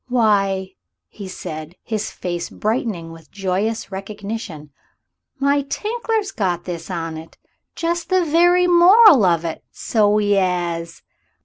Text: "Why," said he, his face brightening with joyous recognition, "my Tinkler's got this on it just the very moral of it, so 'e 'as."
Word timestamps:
"Why," 0.07 0.71
said 1.27 1.73
he, 1.83 1.93
his 1.93 2.09
face 2.09 2.49
brightening 2.49 3.11
with 3.11 3.29
joyous 3.29 3.91
recognition, 3.91 4.71
"my 5.37 5.61
Tinkler's 5.61 6.31
got 6.31 6.63
this 6.63 6.89
on 6.89 7.17
it 7.17 7.37
just 7.75 8.09
the 8.09 8.25
very 8.25 8.65
moral 8.65 9.23
of 9.23 9.45
it, 9.45 9.63
so 9.71 10.19
'e 10.19 10.35
'as." 10.39 11.03